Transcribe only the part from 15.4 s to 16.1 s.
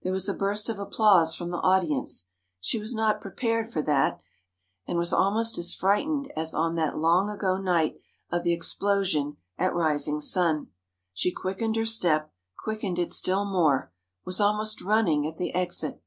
exit.